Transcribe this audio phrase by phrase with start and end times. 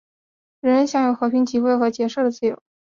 [0.61, 2.59] 人人有权享有和平集会和结社的自由。